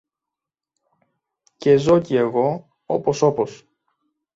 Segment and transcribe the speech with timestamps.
[1.57, 3.67] και ζω κι εγώ όπως όπως